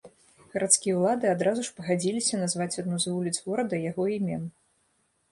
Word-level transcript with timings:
Гарадскія 0.53 0.93
ўлады 0.99 1.27
адразу 1.33 1.65
ж 1.67 1.73
пагадзіліся 1.79 2.39
назваць 2.43 2.79
адну 2.83 2.97
з 3.03 3.13
вуліц 3.17 3.33
горада 3.49 3.75
яго 3.91 4.07
імем. 4.17 4.43